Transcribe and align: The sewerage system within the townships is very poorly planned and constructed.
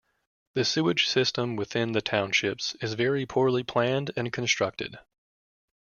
The 0.55 0.65
sewerage 0.65 1.05
system 1.05 1.55
within 1.55 1.91
the 1.91 2.01
townships 2.01 2.73
is 2.81 2.95
very 2.95 3.27
poorly 3.27 3.61
planned 3.61 4.09
and 4.17 4.33
constructed. 4.33 4.97